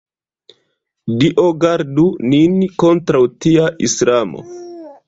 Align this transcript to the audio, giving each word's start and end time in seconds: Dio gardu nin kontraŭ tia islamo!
Dio 1.23 1.45
gardu 1.65 2.07
nin 2.33 2.59
kontraŭ 2.87 3.23
tia 3.47 3.71
islamo! 3.91 4.49